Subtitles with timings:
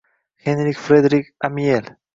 [0.47, 1.95] Henri Frederik Amiel